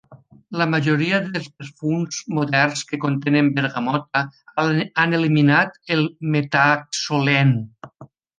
[0.59, 4.23] La majoria dels perfums moderns que contenen bergamota
[4.65, 6.03] han eliminat el
[6.37, 7.55] metoxsalèn.